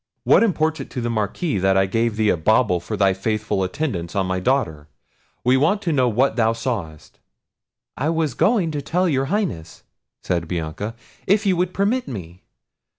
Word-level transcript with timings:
what 0.23 0.41
imports 0.41 0.79
it 0.79 0.89
to 0.89 0.99
the 0.99 1.11
Marquis, 1.11 1.59
that 1.59 1.77
I 1.77 1.85
gave 1.85 2.15
thee 2.15 2.29
a 2.29 2.35
bauble 2.35 2.79
for 2.79 2.97
thy 2.97 3.13
faithful 3.13 3.63
attendance 3.63 4.15
on 4.15 4.25
my 4.25 4.39
daughter? 4.39 4.87
we 5.43 5.57
want 5.57 5.79
to 5.83 5.93
know 5.93 6.09
what 6.09 6.35
thou 6.37 6.53
sawest." 6.53 7.19
"I 7.95 8.09
was 8.09 8.33
going 8.33 8.71
to 8.71 8.81
tell 8.81 9.07
your 9.07 9.25
Highness," 9.25 9.83
said 10.23 10.47
Bianca, 10.47 10.95
"if 11.27 11.45
you 11.45 11.55
would 11.55 11.71
permit 11.71 12.07
me. 12.07 12.41